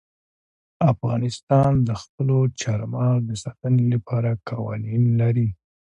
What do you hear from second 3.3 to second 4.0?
ساتنې